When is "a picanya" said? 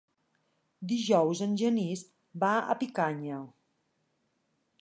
2.75-3.45